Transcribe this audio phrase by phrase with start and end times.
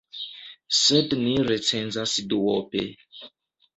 [0.77, 2.87] Sed ni recenzas duope.